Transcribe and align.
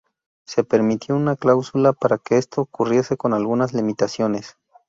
Se 0.47 0.63
permitió 0.63 1.15
una 1.15 1.35
cláusula 1.35 1.93
para 1.93 2.17
que 2.17 2.39
esto 2.39 2.61
ocurriese 2.61 3.17
con 3.17 3.35
algunas 3.35 3.71
limitaciones. 3.73 4.57